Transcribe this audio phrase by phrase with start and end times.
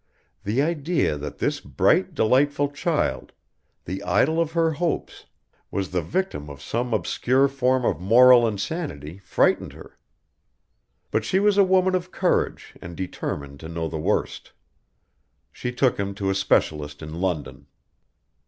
[0.43, 3.33] The idea that this bright, delightful child,
[3.85, 5.27] the idol of her hopes,
[5.69, 9.99] was the victim of some obscure form of moral insanity frightened her.
[11.11, 14.53] But she was a woman of courage and determined to know the worst.
[15.51, 17.67] She took him to a specialist in London.